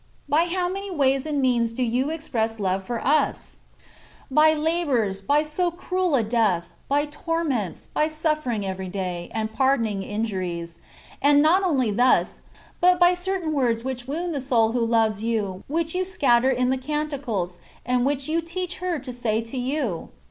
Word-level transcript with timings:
By 0.27 0.45
how 0.45 0.67
many 0.67 0.89
ways 0.89 1.27
and 1.27 1.39
means 1.39 1.71
do 1.73 1.83
you 1.83 2.09
express 2.09 2.59
love 2.59 2.83
for 2.83 3.05
us! 3.05 3.59
By 4.31 4.55
labours, 4.55 5.21
by 5.21 5.43
so 5.43 5.69
cruel 5.69 6.15
a 6.15 6.23
death, 6.23 6.69
by 6.89 7.05
torments, 7.05 7.85
by 7.85 8.09
suflFering 8.09 8.63
every 8.63 8.87
day, 8.87 9.29
and 9.31 9.53
pardoning 9.53 10.01
injuries; 10.01 10.79
and 11.21 11.39
not 11.39 11.61
only 11.61 11.91
thus, 11.91 12.41
but 12.79 12.99
by 12.99 13.13
certain 13.13 13.53
words 13.53 13.83
which 13.83 14.07
woimd 14.07 14.31
the 14.31 14.39
soid 14.39 14.73
who 14.73 14.83
loves 14.83 15.21
you, 15.21 15.63
which 15.67 15.93
you 15.93 16.03
scatter 16.03 16.49
in 16.49 16.71
the" 16.71 16.77
Can 16.79 17.07
ticles,'^ 17.07 17.59
and 17.85 18.03
which 18.03 18.27
you 18.27 18.41
teach 18.41 18.77
her 18.77 18.97
to 18.97 19.13
say 19.13 19.39
to 19.41 19.55
you 19.55 20.09